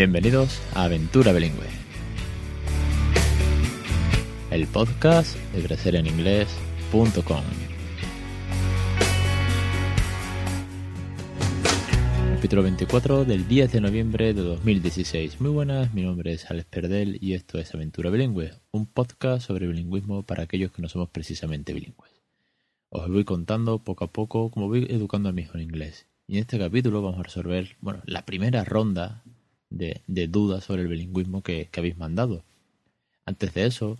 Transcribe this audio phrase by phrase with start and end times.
[0.00, 1.66] Bienvenidos a Aventura Bilingüe,
[4.50, 7.42] el podcast de crecereninglés.com.
[12.34, 15.38] Capítulo 24 del 10 de noviembre de 2016.
[15.42, 19.66] Muy buenas, mi nombre es Alex Perdel y esto es Aventura Bilingüe, un podcast sobre
[19.66, 22.22] bilingüismo para aquellos que no somos precisamente bilingües.
[22.88, 26.06] Os voy contando poco a poco cómo voy educando a mi en inglés.
[26.26, 29.22] Y en este capítulo vamos a resolver, bueno, la primera ronda
[30.06, 32.44] de, dudas sobre el bilingüismo que, habéis mandado.
[33.26, 33.98] Antes de eso,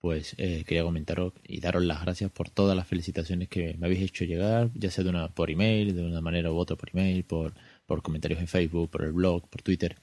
[0.00, 4.02] pues eh, quería comentaros y daros las gracias por todas las felicitaciones que me habéis
[4.02, 7.24] hecho llegar, ya sea de una por email, de una manera u otra por email,
[7.24, 7.54] por,
[7.86, 9.96] por comentarios en Facebook, por el blog, por Twitter.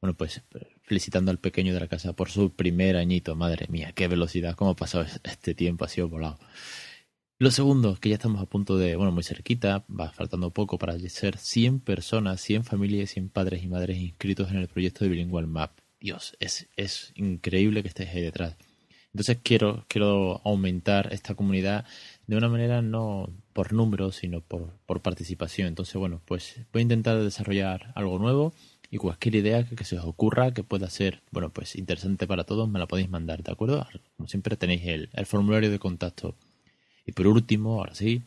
[0.00, 0.42] Bueno, pues
[0.82, 3.36] felicitando al pequeño de la casa por su primer añito.
[3.36, 6.38] Madre mía, qué velocidad, cómo ha pasado este tiempo, ha sido volado.
[7.42, 10.98] Lo segundo, que ya estamos a punto de, bueno, muy cerquita, va faltando poco para
[10.98, 15.46] ser 100 personas, 100 familias, 100 padres y madres inscritos en el proyecto de Bilingual
[15.46, 15.70] Map.
[15.98, 18.58] Dios, es, es increíble que estéis ahí detrás.
[19.14, 21.86] Entonces quiero, quiero aumentar esta comunidad
[22.26, 25.66] de una manera no por número, sino por, por participación.
[25.66, 28.52] Entonces, bueno, pues voy a intentar desarrollar algo nuevo
[28.90, 32.44] y cualquier idea que, que, se os ocurra que pueda ser, bueno, pues interesante para
[32.44, 33.88] todos, me la podéis mandar, ¿de acuerdo?
[34.18, 36.36] Como siempre tenéis el, el formulario de contacto
[37.06, 38.22] y por último, ahora sí,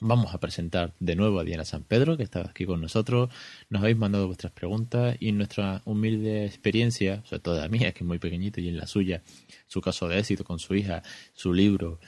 [0.00, 3.30] vamos a presentar de nuevo a Diana San Pedro, que está aquí con nosotros.
[3.70, 8.06] Nos habéis mandado vuestras preguntas y nuestra humilde experiencia, sobre todo la mía, que es
[8.06, 9.22] muy pequeñito, y en la suya,
[9.66, 11.02] su caso de éxito con su hija,
[11.34, 12.00] su libro,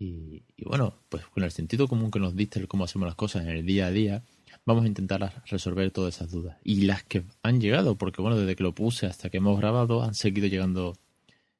[0.00, 3.50] y, bueno, pues con el sentido común que nos diste cómo hacemos las cosas en
[3.50, 4.22] el día a día,
[4.64, 6.56] vamos a intentar resolver todas esas dudas.
[6.64, 10.02] Y las que han llegado, porque bueno, desde que lo puse hasta que hemos grabado,
[10.02, 10.96] han seguido llegando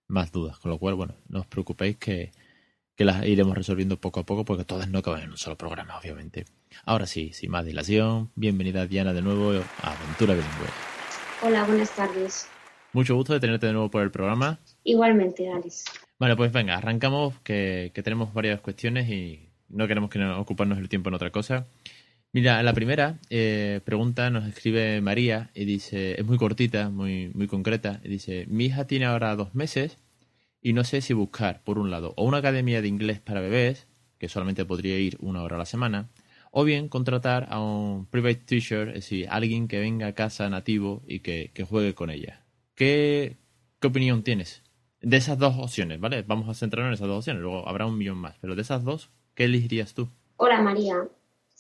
[0.08, 0.58] más dudas.
[0.58, 2.32] Con lo cual, bueno, no os preocupéis que
[3.00, 5.98] que las iremos resolviendo poco a poco porque todas no acaban en un solo programa,
[5.98, 6.44] obviamente.
[6.84, 10.66] Ahora sí, sin más dilación, bienvenida Diana de nuevo a Aventura Bilingüe.
[11.40, 12.46] Hola, buenas tardes.
[12.92, 14.58] Mucho gusto de tenerte de nuevo por el programa.
[14.84, 15.86] Igualmente, Alex.
[16.18, 20.90] Bueno, pues venga, arrancamos, que, tenemos varias cuestiones y no queremos que nos ocuparnos el
[20.90, 21.68] tiempo en otra cosa.
[22.34, 27.46] Mira, la primera eh, pregunta nos escribe María y dice, es muy cortita, muy, muy
[27.46, 29.96] concreta, y dice, mi hija tiene ahora dos meses
[30.62, 33.88] y no sé si buscar, por un lado, o una academia de inglés para bebés,
[34.18, 36.10] que solamente podría ir una hora a la semana,
[36.50, 41.02] o bien contratar a un private teacher, es decir, alguien que venga a casa nativo
[41.06, 42.44] y que, juegue con ella.
[42.74, 43.38] ¿Qué,
[43.80, 44.62] ¿Qué opinión tienes
[45.00, 46.22] de esas dos opciones, ¿vale?
[46.22, 48.84] Vamos a centrarnos en esas dos opciones, luego habrá un millón más, pero de esas
[48.84, 50.08] dos, ¿qué elegirías tú?
[50.36, 51.08] Hola María,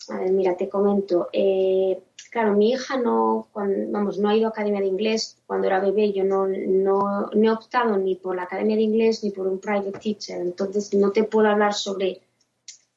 [0.08, 1.28] a ver, mira, te comento.
[1.32, 5.80] Eh, claro, mi hija no, vamos, no ha ido a academia de inglés cuando era
[5.80, 6.12] bebé.
[6.12, 9.98] Yo no, no, he optado ni por la academia de inglés ni por un private
[9.98, 10.40] teacher.
[10.40, 12.22] Entonces, no te puedo hablar sobre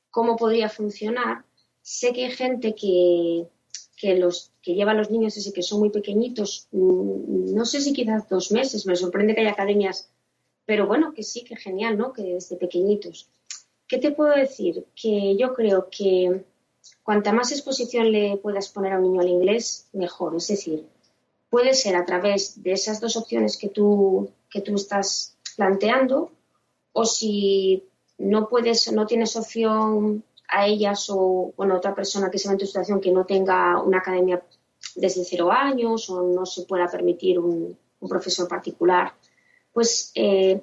[0.09, 1.45] cómo podría funcionar.
[1.81, 3.47] Sé que hay gente que,
[3.97, 7.81] que los que lleva a los niños desde que son muy pequeñitos, mm, no sé
[7.81, 10.09] si quizás dos meses, me sorprende que haya academias,
[10.65, 12.13] pero bueno, que sí, que genial, ¿no?
[12.13, 13.29] Que desde pequeñitos.
[13.87, 14.85] ¿Qué te puedo decir?
[14.95, 16.45] Que yo creo que
[17.03, 20.35] Cuanta más exposición le puedas poner a un niño al inglés, mejor.
[20.35, 20.87] Es decir,
[21.49, 26.31] puede ser a través de esas dos opciones que tú, que tú estás planteando,
[26.93, 27.83] o si
[28.17, 32.59] no puedes, no tienes opción a ellas o bueno, otra persona que se ve en
[32.59, 34.43] tu situación que no tenga una academia
[34.95, 37.77] desde cero años o no se pueda permitir un,
[38.07, 39.13] profesor particular,
[39.71, 40.61] pues eh,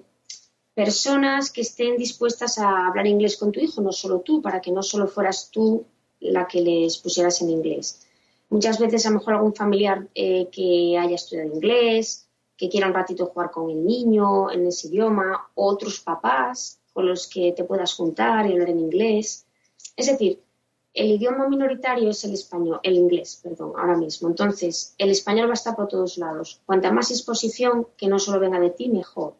[0.75, 4.70] personas que estén dispuestas a hablar inglés con tu hijo, no solo tú, para que
[4.70, 5.87] no solo fueras tú
[6.20, 8.06] la que les pusieras en inglés.
[8.50, 12.94] Muchas veces a lo mejor algún familiar eh, que haya estudiado inglés, que quiera un
[12.94, 17.94] ratito jugar con el niño en ese idioma, otros papás con los que te puedas
[17.94, 19.47] juntar y hablar en inglés.
[19.97, 20.42] Es decir,
[20.92, 24.28] el idioma minoritario es el español, el inglés, perdón, ahora mismo.
[24.28, 26.60] Entonces, el español va a estar por todos lados.
[26.66, 29.34] Cuanta más exposición, que no solo venga de ti, mejor.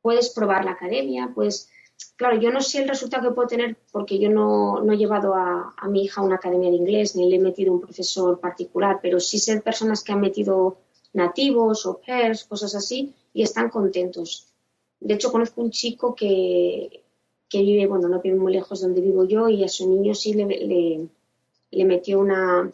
[0.00, 1.68] Puedes probar la academia, puedes
[2.16, 5.74] claro, yo no sé el resultado que puedo tener porque yo no, he llevado a,
[5.88, 9.20] mi hija a una academia de inglés ni le he metido un profesor particular, pero
[9.20, 10.78] sí sé personas que han metido
[11.12, 14.48] nativos o pairs, cosas así, y están contentos.
[15.00, 17.04] De hecho, conozco un chico que,
[17.52, 20.34] vive, bueno, no vive muy lejos de donde vivo yo y a su niño sí
[20.34, 22.70] le, metió una,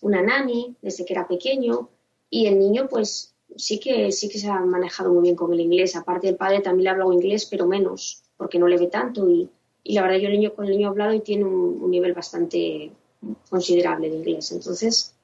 [0.00, 1.88] una nani desde que era pequeño
[2.28, 5.60] y el niño pues sí que sí que se ha manejado muy bien con el
[5.60, 5.96] inglés.
[5.96, 9.30] Aparte el padre también le ha hablado inglés, pero menos porque no le ve tanto
[9.30, 9.48] y,
[9.84, 12.90] la verdad yo el niño con el niño hablado y tiene un, nivel bastante
[13.48, 14.50] considerable de inglés.
[14.50, 15.14] Entonces,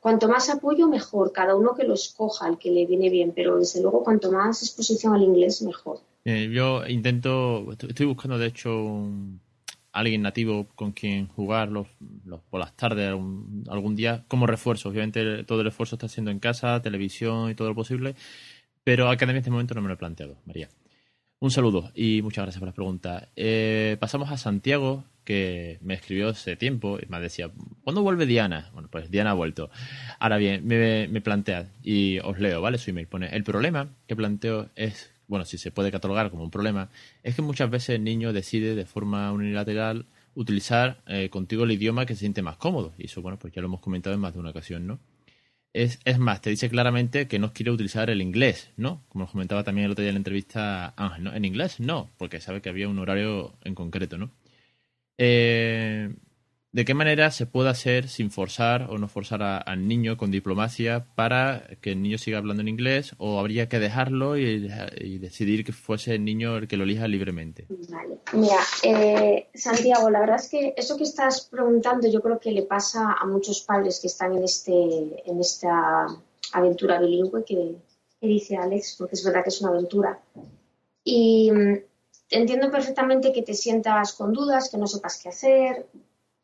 [0.00, 1.32] cuanto más apoyo, mejor.
[1.32, 4.62] Cada uno que lo escoja, el que le viene bien, pero desde luego cuanto más
[4.62, 6.00] exposición al inglés, mejor.
[6.26, 9.08] Eh, yo intento, estoy buscando de hecho
[9.92, 11.86] alguien nativo con quien jugar los,
[12.50, 14.90] por las tardes algún, día como refuerzo.
[14.90, 18.14] Obviamente todo el esfuerzo está haciendo en casa, televisión y todo lo posible,
[18.84, 20.68] pero academia en este momento no me lo he planteado, María.
[21.40, 23.28] Un saludo y muchas gracias por la pregunta.
[23.36, 27.50] Eh, pasamos a Santiago, que me escribió hace tiempo y me decía,
[27.84, 28.70] ¿cuándo vuelve Diana?
[28.72, 29.70] Bueno, pues Diana ha vuelto.
[30.18, 32.78] Ahora bien, me, me plantea, y os leo, ¿vale?
[32.78, 36.50] Su email pone, el problema que planteo es bueno, si se puede catalogar como un
[36.50, 36.88] problema,
[37.22, 42.06] es que muchas veces el niño decide de forma unilateral utilizar eh, contigo el idioma
[42.06, 42.94] que se siente más cómodo.
[42.98, 44.98] Y eso, bueno, pues ya lo hemos comentado en más de una ocasión, ¿no?
[45.74, 49.04] Es, es más, te dice claramente que no quiere utilizar el inglés, ¿no?
[49.08, 51.34] Como nos comentaba también el otro día en la entrevista Ángel, ¿no?
[51.34, 54.30] En inglés no, porque sabe que había un horario en concreto, ¿no?
[55.18, 56.14] Eh,
[56.70, 61.06] ¿De qué manera se puede hacer sin forzar o no forzar al niño con diplomacia
[61.14, 64.68] para que el niño siga hablando en inglés o habría que dejarlo y,
[65.18, 67.66] decidir que fuese el niño el que lo elija libremente?
[67.88, 68.18] Vale.
[68.34, 72.62] Mira, eh, Santiago, la verdad es que eso que estás preguntando yo creo que le
[72.62, 74.72] pasa a muchos padres que están en, este,
[75.24, 76.06] en esta
[76.52, 77.76] aventura bilingüe que,
[78.20, 80.20] que dice Alex, porque es verdad que es una aventura.
[81.02, 81.78] Y mm,
[82.30, 85.86] entiendo perfectamente que te sientas con dudas, que no sepas qué hacer,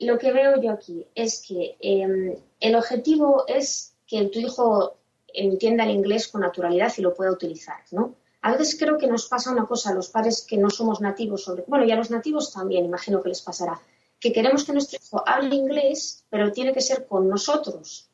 [0.04, 4.96] lo que veo yo aquí es que em, el objetivo es que tu hijo
[5.32, 8.14] entienda el inglés con naturalidad y lo pueda utilizar, ¿no?
[8.42, 11.42] A veces creo que nos pasa una cosa a los padres que no somos nativos,
[11.42, 13.80] sobre, bueno, y a los nativos también, imagino que les pasará,
[14.20, 18.10] que queremos que nuestro hijo hable inglés, pero tiene que ser con nosotros,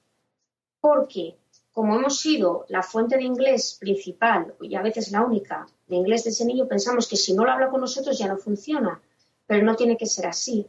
[0.81, 1.37] porque
[1.73, 6.25] como hemos sido la fuente de inglés principal y a veces la única de inglés
[6.25, 9.01] de ese niño, pensamos que si no lo habla con nosotros ya no funciona,
[9.47, 10.69] pero no tiene que ser así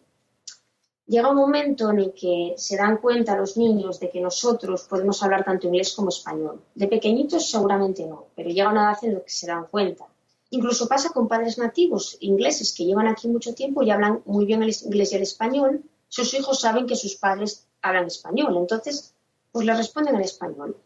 [1.12, 5.22] llega un momento en el que se dan cuenta los niños de que nosotros podemos
[5.22, 6.62] hablar tanto inglés como español.
[6.74, 10.06] De pequeñitos seguramente no, pero llega una edad en la que se dan cuenta.
[10.52, 14.64] Incluso pasa con padres nativos ingleses que llevan aquí mucho tiempo y hablan muy bien
[14.64, 15.84] el inglés y el español.
[16.08, 19.14] Sus hijos saben que sus padres hablan español, entonces
[19.52, 20.78] pues les responden en español.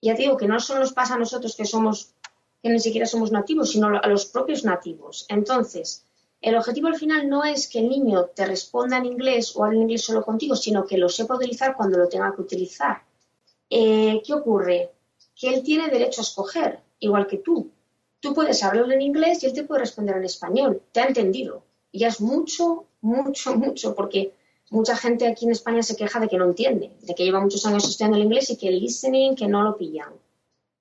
[0.00, 2.14] Ya digo que no solo nos pasa a nosotros que somos
[2.62, 5.26] que ni siquiera somos nativos, sino a los propios nativos.
[5.28, 6.06] Entonces,
[6.40, 9.78] el objetivo al final no es que el niño te responda en inglés o hable
[9.78, 13.02] inglés solo contigo, sino que lo sepa utilizar cuando lo tenga que utilizar.
[13.70, 14.92] Eh, ¿Qué ocurre?
[15.34, 17.70] Que él tiene derecho a escoger, igual que tú.
[18.20, 20.82] Tú puedes hablarle en inglés y él te puede responder en español.
[20.92, 21.62] Te ha entendido.
[21.90, 24.32] Y ya es mucho, mucho, mucho, porque
[24.70, 27.64] mucha gente aquí en España se queja de que no entiende, de que lleva muchos
[27.66, 30.12] años estudiando el inglés y que el listening, que no lo pillan.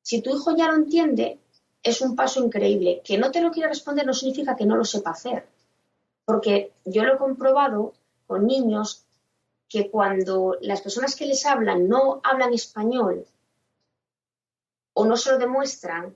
[0.01, 1.39] Si tu hijo ya lo entiende,
[1.85, 3.01] es un paso increíble.
[3.03, 5.47] Que no te lo quiera responder no significa que no lo sepa hacer.
[6.25, 7.93] Porque yo lo he comprobado
[8.25, 9.05] con niños
[9.69, 13.25] que cuando las personas que les hablan no hablan español
[14.93, 16.15] o no se lo demuestran,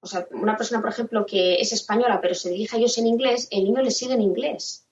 [0.00, 3.06] o sea, una persona, por ejemplo, que es española pero se dirige a ellos en
[3.06, 4.84] inglés, el niño le sigue en inglés.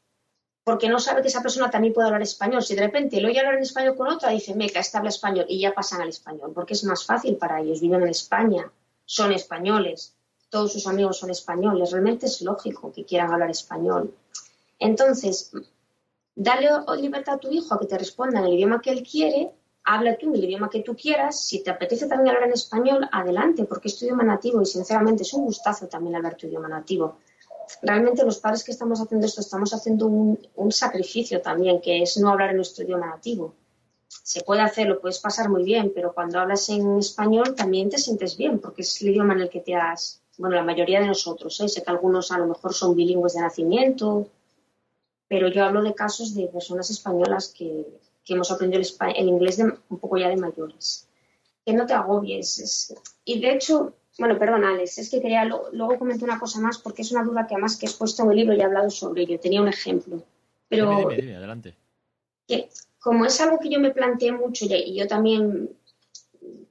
[0.65, 2.63] Porque no sabe que esa persona también puede hablar español.
[2.63, 5.45] Si de repente lo oye hablar en español con otra, dice, meca, esta habla español
[5.47, 8.73] y ya pasan al español, porque es más fácil para ellos, viven en España
[9.07, 10.15] son españoles,
[10.51, 14.15] todos sus amigos son españoles, realmente es lógico que quieran hablar español.
[14.79, 15.53] Entonces,
[16.35, 16.69] dale
[16.99, 19.53] libertad a tu hijo a que te responda en el idioma que él quiere,
[19.85, 23.09] habla tú en el idioma que tú quieras, si te apetece también hablar en español,
[23.13, 26.69] adelante, porque es tu idioma nativo y sinceramente es un gustazo también hablar tu idioma
[26.69, 27.19] nativo.
[27.83, 32.17] Realmente los padres que estamos haciendo esto estamos haciendo un, un sacrificio también, que es
[32.19, 33.55] no hablar en nuestro idioma nativo
[34.23, 37.99] se puede hacer, lo puedes pasar muy bien, pero cuando hablas en español también te
[37.99, 41.07] sientes bien, porque es el idioma en el que te has, bueno, la mayoría de
[41.07, 41.69] nosotros, ¿eh?
[41.69, 44.29] sé que algunos a lo mejor son bilingües de nacimiento,
[45.29, 47.87] pero yo hablo de casos de personas españolas que,
[48.29, 51.09] hemos aprendido el, inglés un poco ya de mayores.
[51.65, 52.93] Que no te agobies.
[53.25, 57.03] y de hecho, bueno, perdón, Alex, es que quería, luego comentar una cosa más porque
[57.03, 59.23] es una duda que además que he expuesto en el libro y he hablado sobre
[59.23, 59.39] ello.
[59.39, 60.23] Tenía un ejemplo.
[60.69, 61.77] Pero, adelante.
[62.49, 62.69] Que,
[63.07, 65.71] como es algo que yo me planteé mucho y yo también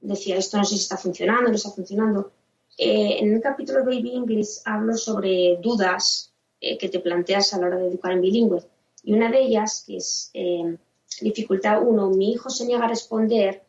[0.02, 2.30] decía, esto no sé si está funcionando, no está funcionando,
[2.76, 7.68] eh, en un capítulo Baby English hablo sobre dudas eh, que te planteas a la
[7.68, 8.62] hora de educar en bilingüe.
[9.02, 10.76] Y una de ellas, que es eh,
[11.22, 13.62] dificultad uno, mi hijo se niega a responder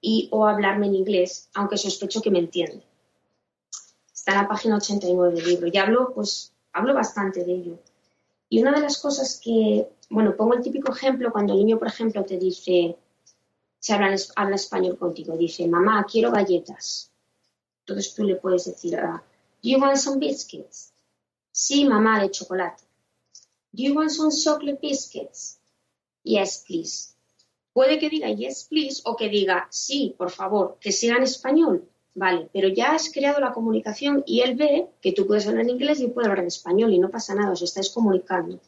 [0.00, 2.84] y o hablarme en inglés, aunque sospecho que me entiende.
[4.14, 7.78] Está en la página 89 del libro y hablo, pues, hablo bastante de ello.
[8.48, 11.88] Y una de las cosas que, bueno, pongo el típico ejemplo cuando el niño, por
[11.88, 12.96] ejemplo, te dice,
[13.78, 17.10] se habla, habla español contigo, dice, mamá, quiero galletas.
[17.80, 18.96] Entonces tú le puedes decir,
[19.62, 20.92] ¿Do you want some biscuits?
[21.50, 22.82] Sí, mamá, de chocolate.
[23.72, 25.58] ¿Do you want some chocolate biscuits?
[26.24, 27.14] Yes, please.
[27.72, 31.88] Puede que diga yes, please o que diga sí, por favor, que siga en español.
[32.14, 35.70] Vale, pero ya has creado la comunicación y él ve que tú puedes hablar en
[35.70, 38.60] inglés y puede hablar en español y no pasa nada, os estáis comunicando.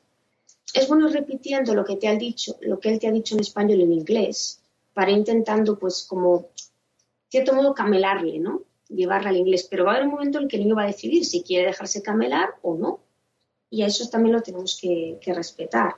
[0.73, 3.41] Es bueno repitiendo lo que te ha dicho, lo que él te ha dicho en
[3.41, 4.61] español y en inglés,
[4.93, 6.49] para intentando, pues, como,
[7.29, 8.63] cierto modo, camelarle, ¿no?
[8.89, 9.67] Llevarla al inglés.
[9.71, 11.67] Pero va a haber un momento en que el niño va a decidir si quiere
[11.67, 13.01] dejarse camelar o no.
[13.71, 15.97] Y a eso también lo tenemos que, que respetar.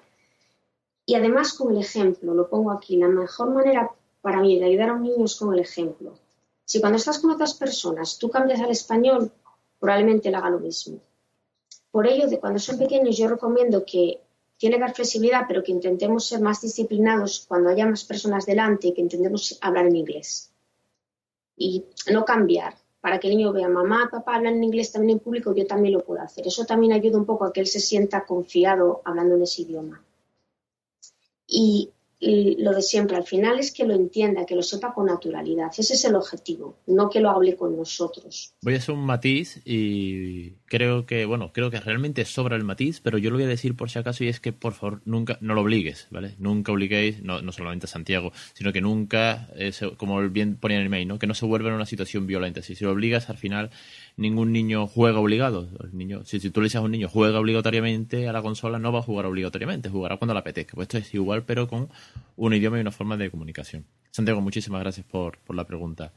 [1.04, 4.88] Y además con el ejemplo, lo pongo aquí, la mejor manera para mí de ayudar
[4.88, 6.18] a un niño es con el ejemplo.
[6.64, 9.30] Si cuando estás con otras personas tú cambias al español,
[9.78, 11.00] probablemente él haga lo mismo.
[11.92, 14.20] Por ello, de cuando son pequeños, yo recomiendo que
[14.56, 18.88] tiene que haber flexibilidad, pero que intentemos ser más disciplinados cuando haya más personas delante
[18.88, 20.52] y que intentemos hablar en inglés.
[21.56, 25.24] Y no cambiar, para que el niño vea, mamá, papá hablan en inglés también en
[25.24, 26.46] público, yo también lo puedo hacer.
[26.46, 30.02] Eso también ayuda un poco a que él se sienta confiado hablando en ese idioma.
[31.46, 35.70] Y lo de siempre, al final es que lo entienda, que lo sepa con naturalidad.
[35.76, 38.54] Ese es el objetivo, no que lo hable con nosotros.
[38.62, 43.00] Voy a hacer un matiz y creo que, bueno, creo que realmente sobra el matiz,
[43.00, 45.36] pero yo lo voy a decir por si acaso y es que, por favor, nunca,
[45.40, 46.34] no lo obligues, ¿vale?
[46.38, 50.84] Nunca obliguéis, no, no solamente a Santiago, sino que nunca, eh, como bien ponía en
[50.84, 51.18] el mail, ¿no?
[51.18, 52.62] Que no se vuelva en una situación violenta.
[52.62, 53.70] Si, si lo obligas, al final
[54.16, 55.68] ningún niño juega obligado.
[55.82, 58.78] El niño, si, si tú le dices a un niño juega obligatoriamente a la consola,
[58.78, 60.74] no va a jugar obligatoriamente, jugará cuando le apetezca.
[60.74, 61.88] Pues esto es igual, pero con
[62.36, 63.84] un idioma y una forma de comunicación.
[64.10, 66.12] Santiago, muchísimas gracias por, por la pregunta.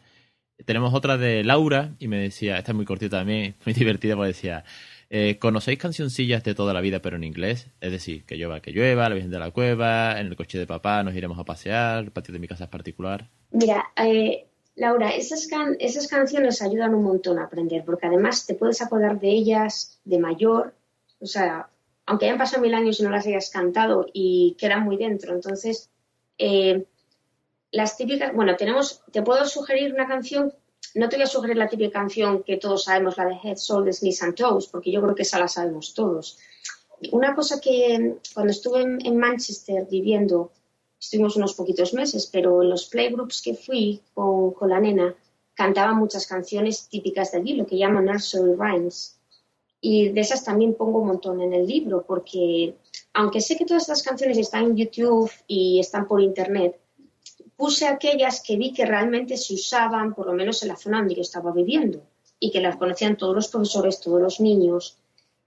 [0.65, 4.27] Tenemos otra de Laura y me decía, esta es muy cortita también, muy divertida, porque
[4.29, 4.63] decía,
[5.09, 7.67] eh, ¿conocéis cancioncillas de toda la vida pero en inglés?
[7.81, 10.67] Es decir, que llueva, que llueva, la Virgen de la Cueva, en el coche de
[10.67, 13.29] papá nos iremos a pasear, el patio de mi casa es particular.
[13.51, 14.48] Mira, eh,
[14.79, 15.47] Laura, esas,
[16.07, 20.73] canciones ayudan un montón a aprender, porque además te puedes acordar de ellas de mayor,
[21.19, 21.69] o sea,
[22.05, 25.33] aunque hayan pasado mil años y no las hayas cantado y quedan muy dentro.
[25.33, 25.89] Entonces,
[26.37, 26.85] eh,
[27.71, 30.53] las típicas, bueno, tenemos, te puedo sugerir una canción,
[30.95, 33.99] no te voy a sugerir la típica canción que todos sabemos, la de Head, Shoulders,
[33.99, 36.39] Knees and Toes, porque yo creo que esa la sabemos todos.
[37.11, 40.53] Una cosa que cuando estuve en Manchester viviendo,
[40.99, 45.15] estuvimos unos poquitos meses, pero en los playgroups que fui con, la nena
[45.53, 49.17] cantaba muchas canciones típicas de allí, lo que llaman nursery rhymes.
[49.81, 52.75] Y de esas también pongo un montón en el libro, porque
[53.13, 56.77] aunque sé que todas estas canciones están en YouTube y están por internet,
[57.55, 61.15] puse aquellas que vi que realmente se usaban, por lo menos en la zona donde
[61.15, 62.01] yo estaba viviendo,
[62.39, 64.97] y que las conocían todos los profesores, todos los niños,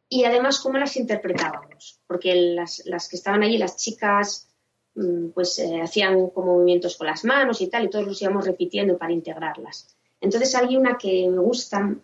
[0.09, 4.51] y además cómo las interpretábamos, porque las, las que estaban allí, las chicas
[5.34, 8.99] pues eh, hacían como movimientos con las manos y tal, y todos los íbamos repitiendo
[8.99, 9.96] para integrarlas.
[10.20, 11.96] Entonces hay una que me gusta,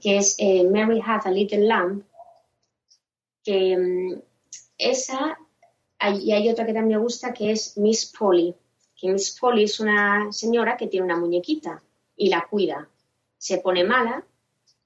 [0.00, 2.04] que es eh, Mary Had a Little Lamb,
[3.42, 4.20] que mm,
[4.78, 5.38] esa,
[6.20, 8.54] y hay otra que también me gusta, que es Miss Polly,
[8.96, 11.82] que Miss Polly es una señora que tiene una muñequita
[12.16, 12.88] y la cuida.
[13.36, 14.24] Se pone mala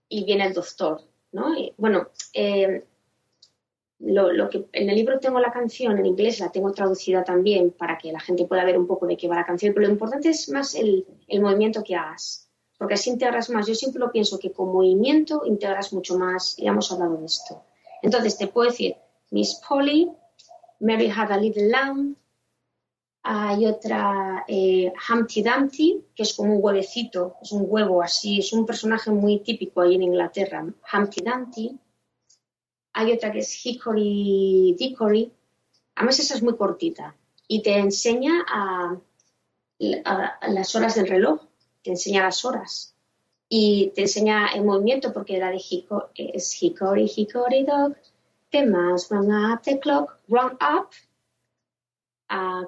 [0.09, 1.03] y viene el doctor,
[1.33, 1.55] ¿no?
[1.77, 2.85] bueno, eh,
[3.99, 7.97] lo, que en el libro tengo la canción en inglés, la tengo traducida también para
[7.97, 10.29] que la gente pueda ver un poco de qué va la canción, pero lo importante
[10.29, 11.07] es más el,
[11.41, 12.49] movimiento que hagas,
[12.79, 13.67] porque así integras más.
[13.67, 17.63] Yo siempre lo pienso que con movimiento integras mucho más, ya hemos hablado de esto.
[18.03, 18.97] Entonces te puedo decir
[19.31, 20.11] Miss Polly,
[20.81, 22.17] Mary Had a Little Lamb,
[23.29, 28.53] hay otra eh, Humpty Dumpty, que es como un huevecito, es un huevo así, es
[28.53, 31.81] un personaje muy típico ahí en Inglaterra, Humpty Dumpty.
[32.99, 35.31] Hay otra que es Hickory Dickory.
[35.97, 37.15] Además, esa es muy cortita
[37.47, 38.99] y te enseña a,
[39.79, 41.43] las horas del reloj,
[41.83, 42.95] te enseña las horas
[43.51, 47.97] y te enseña el movimiento porque la de Hickory, es Hickory, Hickory Dog,
[48.51, 50.89] the mouse run up the clock, run up.
[52.31, 52.65] Ah,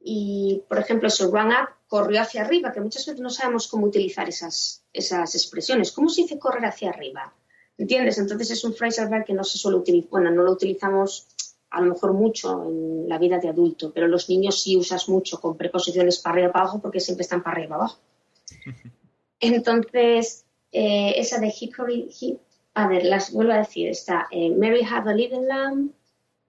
[0.00, 3.88] y, por ejemplo, eso, run up, corrió hacia arriba, que muchas veces no sabemos cómo
[3.88, 5.92] utilizar esas, esas expresiones.
[5.92, 7.34] ¿Cómo se dice correr hacia arriba?
[7.78, 8.18] ¿Entiendes?
[8.18, 11.26] Entonces es un phrasal verb que no se suele utilizar, bueno, no lo utilizamos
[11.70, 15.40] a lo mejor mucho en la vida de adulto, pero los niños sí usas mucho
[15.40, 17.98] con preposiciones para arriba y para abajo porque siempre están para arriba y para abajo.
[19.40, 22.08] Entonces, eh, esa de Hickory,
[22.74, 25.90] a ver, las vuelvo a decir, está eh, Mary Had a Little Lamb,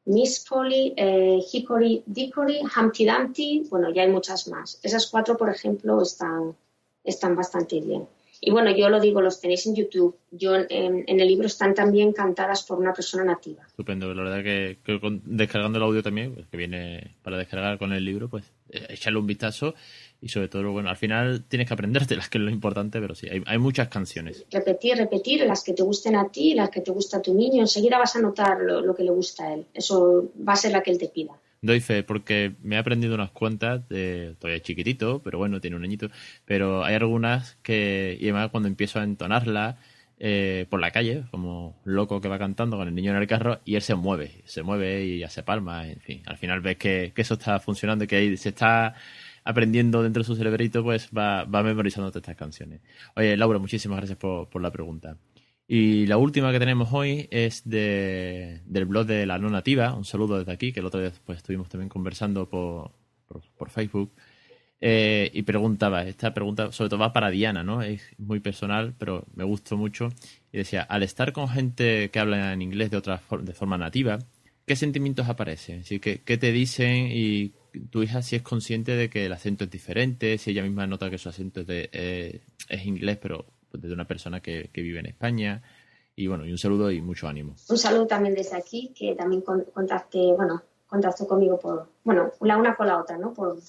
[0.06, 4.80] Miss Polly, eh, Hickory Dickory, Humpty Dumpty, bueno, ya hay muchas más.
[4.82, 6.56] Esas cuatro, por ejemplo, están,
[7.04, 8.08] están bastante bien.
[8.40, 10.16] Y bueno, yo lo digo, los tenéis en YouTube.
[10.32, 13.64] Yo en, el libro están también cantadas por una persona nativa.
[13.66, 14.78] Estupendo, la verdad que,
[15.26, 19.20] descargando el audio también, pues, que viene para descargar con el libro, pues eh, echarle
[19.20, 19.74] un vistazo
[20.22, 23.28] y sobre todo, bueno, al final tienes que aprendértelas, que es lo importante, pero sí,
[23.30, 24.46] hay, muchas canciones.
[24.52, 27.62] Repetir, repetir, las que te gusten a ti, las que te gusta a tu niño,
[27.62, 29.66] enseguida vas a notar lo, lo que le gusta a él.
[29.74, 31.34] Eso va a ser la que él te pida.
[31.62, 35.84] Doy fe, porque me he aprendido unas cuantas, de, todavía chiquitito, pero bueno, tiene un
[35.84, 36.10] añito,
[36.46, 39.78] pero hay algunas que, y además cuando empiezo a entonarla
[40.20, 43.60] eh, por la calle, como loco que va cantando con el niño en el carro,
[43.66, 46.24] y él se mueve, se mueve y hace palmas, en fin.
[46.26, 48.96] Al final ves que, eso está funcionando y que ahí se está
[49.44, 52.82] aprendiendo dentro de su cerebrito, pues va, va memorizando todas estas canciones.
[53.16, 55.18] Oye, Laura, muchísimas gracias por, por la pregunta.
[55.68, 59.94] Y la última que tenemos hoy es de, del blog de la no nativa.
[59.94, 62.92] Un saludo desde aquí, que el otro día pues, estuvimos también conversando por,
[63.58, 64.14] por, Facebook.
[64.80, 67.82] Eh, y preguntaba, esta pregunta sobre todo va para Diana, ¿no?
[67.82, 70.14] Es muy personal, pero me gustó mucho.
[70.54, 74.20] Y decía, al estar con gente que habla en inglés de otra de forma nativa,
[74.66, 75.84] ¿qué sentimientos aparecen?
[75.84, 77.10] ¿Qué, ¿Qué te dicen?
[77.12, 77.52] Y
[77.90, 81.10] tu hija si es consciente de que el acento es diferente, si ella misma nota
[81.10, 85.08] que su acento es, eh, es inglés, pero pues, de una persona que, vive en
[85.08, 85.62] España.
[86.16, 87.56] Y bueno, y un saludo y mucho ánimo.
[87.70, 92.76] Un saludo también desde aquí, que también contacté, bueno, contactó conmigo por, bueno, la una
[92.76, 93.34] con la otra, ¿no?
[93.34, 93.60] Por,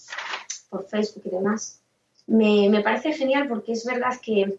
[0.71, 1.83] por Facebook y demás.
[2.26, 4.59] Me, me, parece genial porque es verdad que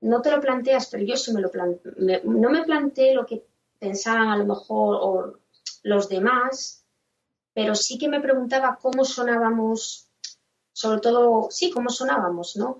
[0.00, 2.22] no te lo planteas, pero yo sí me lo planteé.
[2.24, 3.44] no me planteé lo que
[3.78, 5.38] pensaban a lo mejor o
[5.82, 6.84] los demás,
[7.54, 10.08] pero sí que me preguntaba cómo sonábamos,
[10.72, 12.78] sobre todo, sí, cómo sonábamos, ¿no?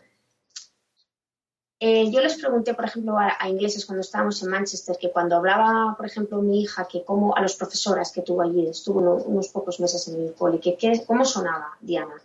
[1.81, 5.95] Eh, yo les pregunté, por ejemplo, a, ingleses cuando estábamos en Manchester, que cuando hablaba,
[5.97, 9.79] por ejemplo, mi hija, que cómo, a las profesoras que tuvo allí, estuvo unos, pocos
[9.79, 12.21] meses en el cole, que, cómo sonaba Diana.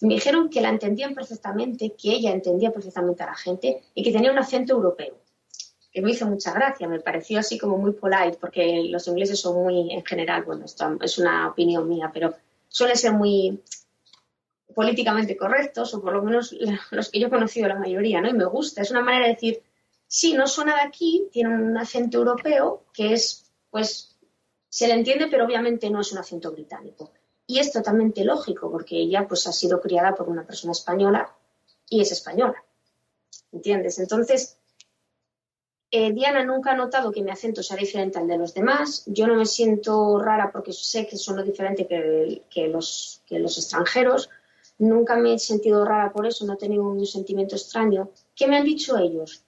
[0.00, 4.12] Me dijeron que la entendían perfectamente, que ella entendía perfectamente a la gente y que
[4.12, 5.14] tenía un acento europeo.
[5.92, 9.62] Que me hizo mucha gracia, me pareció así como muy polite, porque los ingleses son
[9.62, 12.34] muy, en general, bueno, esto es una opinión mía, pero
[12.68, 13.60] suelen ser muy
[14.74, 16.54] políticamente correctos, o por lo menos
[16.90, 18.28] los que yo he conocido la mayoría, ¿no?
[18.28, 19.62] Y me gusta, es una manera de decir,
[20.06, 24.16] sí, no suena de aquí, tiene un acento europeo que es, pues,
[24.68, 27.12] se le entiende, pero obviamente no es un acento británico.
[27.46, 31.34] Y es totalmente lógico, porque ella, pues, ha sido criada por una persona española
[31.88, 32.62] y es española.
[33.50, 33.98] ¿Entiendes?
[33.98, 34.58] Entonces,
[35.90, 39.04] eh, Diana nunca ha notado que mi acento sea diferente al de los demás.
[39.06, 43.56] Yo no me siento rara porque sé que son lo diferente que, los, que los
[43.56, 44.28] extranjeros.
[44.78, 48.10] Nunca me he sentido rara por eso, no he tenido un sentimiento extraño.
[48.34, 49.42] ¿Qué me han dicho ellos?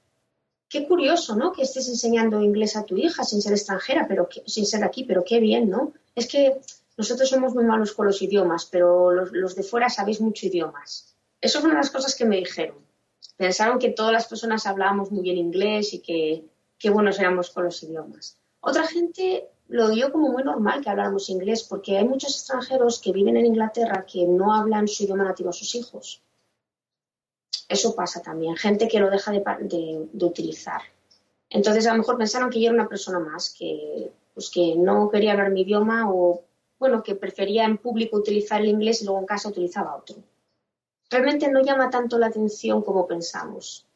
[0.69, 1.53] Qué curioso, ¿no?
[1.53, 5.25] Que estés enseñando inglés a tu hija sin ser extranjera, pero sin ser aquí, pero
[5.25, 5.93] qué bien, ¿no?
[6.15, 6.61] Es que
[6.97, 11.17] nosotros somos muy malos con los idiomas, pero los, de fuera sabéis mucho idiomas.
[11.41, 12.77] Eso fue una de las cosas que me dijeron.
[13.37, 16.45] Pensaron que todas las personas hablábamos muy bien inglés y que
[16.79, 18.37] qué buenos éramos con los idiomas.
[18.61, 23.13] Otra gente lo dio como muy normal que habláramos inglés, porque hay muchos extranjeros que
[23.13, 26.23] viven en Inglaterra que no hablan su idioma nativo a sus hijos.
[27.69, 30.83] Eso pasa también, gente que lo deja de, utilizar.
[31.49, 35.09] Entonces, a lo mejor pensaron que yo era una persona más, que, pues, que no
[35.09, 36.43] quería hablar mi idioma o,
[36.81, 40.17] bueno, que prefería en público utilizar el inglés y luego en casa utilizaba otro.
[41.11, 43.87] Realmente no llama tanto la atención como pensamos.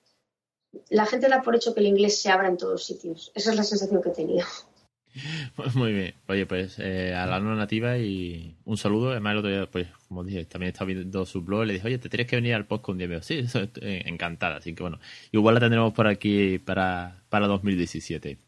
[0.91, 3.33] La gente da por hecho que el inglés se abra en todos sitios.
[3.35, 4.11] Esa es la sensación que
[5.15, 5.73] tenía.
[5.75, 6.15] Muy bien.
[6.29, 9.11] Oye, pues eh, a la no nativa y un saludo.
[9.11, 11.87] Además, el otro día, pues, como dije, también estaba viendo su blog y le dije,
[11.87, 13.23] oye, te tienes que venir al podcast un día.
[13.23, 14.57] Sí, eso estoy encantada.
[14.57, 14.99] Así que bueno,
[15.33, 18.39] igual la tendremos por aquí para, para 2017.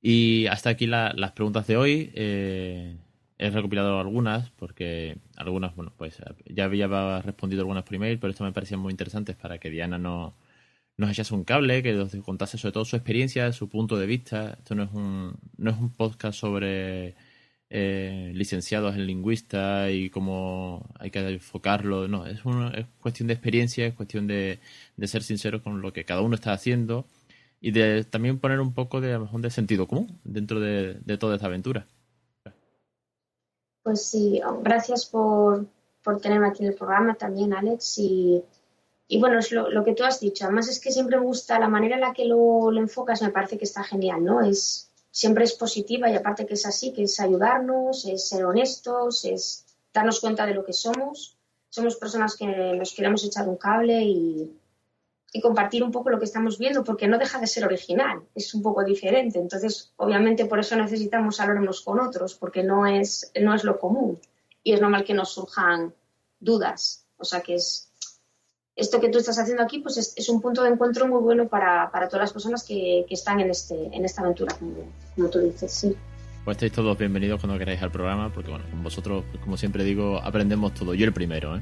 [0.00, 2.10] Y hasta aquí las preguntas de hoy.
[2.14, 2.96] Eh,
[3.38, 8.44] he recopilado algunas porque algunas, bueno, pues ya había respondido algunas por email, pero esto
[8.44, 10.34] me parecían muy interesantes para que Diana no
[10.98, 14.54] nos echase un cable, que nos contase sobre todo su experiencia, su punto de vista.
[14.58, 17.14] Esto no es un, no es un podcast sobre
[17.70, 22.08] eh, licenciados en lingüista y cómo hay que enfocarlo.
[22.08, 24.58] No, es, una, es cuestión de experiencia, es cuestión de,
[25.04, 27.06] ser sincero con lo que cada uno está haciendo
[27.60, 31.46] y de también poner un poco de, de sentido común dentro de, de toda esta
[31.46, 31.86] aventura.
[33.84, 35.64] Pues sí, gracias por,
[36.02, 38.42] por tenerme aquí en el programa también, Alex, y
[39.10, 40.44] y bueno, es lo, que tú has dicho.
[40.44, 43.56] Además es que siempre me gusta la manera en la que lo, enfocas, me parece
[43.56, 44.42] que está genial, ¿no?
[44.42, 49.24] Es, siempre es positiva y aparte que es así, que es ayudarnos, es ser honestos,
[49.24, 51.38] es darnos cuenta de lo que somos.
[51.70, 54.58] Somos personas que nos queremos echar un cable y,
[55.32, 58.54] y compartir un poco lo que estamos viendo, porque no deja de ser original, es
[58.54, 59.38] un poco diferente.
[59.38, 63.78] Entonces, obviamente, por eso necesitamos hablar unos con otros, porque no es, no es lo
[63.78, 64.20] común.
[64.62, 65.94] Y es normal que nos surjan
[66.40, 67.06] dudas.
[67.16, 67.87] O sea que es,
[68.78, 71.90] esto que tú estás haciendo aquí pues es, un punto de encuentro muy bueno para,
[72.08, 75.96] todas las personas que, están en, este, en esta aventura, como, tú dices, sí.
[76.44, 79.82] Pues estáis todos bienvenidos cuando queráis al programa, porque bueno, con vosotros, pues, como siempre
[79.82, 80.94] digo, aprendemos todo.
[80.94, 81.60] Yo el primero, ¿eh?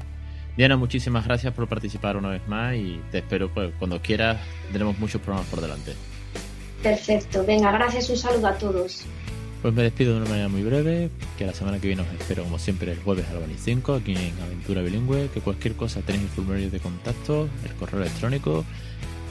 [0.55, 4.39] Diana, muchísimas gracias por participar una vez más y te espero pues cuando quieras,
[4.71, 5.93] tenemos muchos programas por delante.
[6.81, 9.05] Perfecto, venga, gracias, un saludo a todos.
[9.61, 12.43] Pues me despido de una manera muy breve, que la semana que viene os espero
[12.43, 16.25] como siempre el jueves a las 25 aquí en Aventura Bilingüe, que cualquier cosa tenéis
[16.25, 18.63] el formulario de contacto, el correo electrónico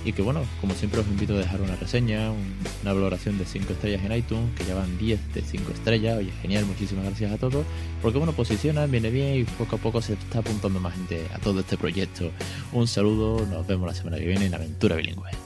[0.06, 3.72] y que bueno, como siempre os invito a dejar una reseña, una valoración de 5
[3.72, 7.38] estrellas en iTunes, que ya van 10 de 5 estrellas, oye, genial, muchísimas gracias a
[7.38, 7.64] todos,
[8.02, 11.38] porque bueno, posiciona, viene bien y poco a poco se está apuntando más gente a
[11.38, 12.30] todo este proyecto.
[12.72, 15.45] Un saludo, nos vemos la semana que viene en Aventura Bilingüe.